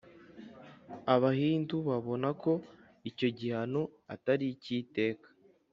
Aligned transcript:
abahindu 1.13 1.75
babona 1.89 2.29
ko 2.41 2.51
icyo 3.09 3.27
gihano 3.37 3.81
atari 4.13 4.45
icy’iteka. 4.53 5.27